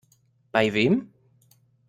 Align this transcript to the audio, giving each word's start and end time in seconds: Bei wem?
Bei 0.51 0.73
wem? 0.73 1.11